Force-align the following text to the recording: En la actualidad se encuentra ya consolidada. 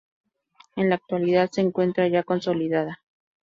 En 0.77 0.89
la 0.89 0.95
actualidad 0.95 1.51
se 1.51 1.61
encuentra 1.61 2.07
ya 2.07 2.23
consolidada. 2.23 3.03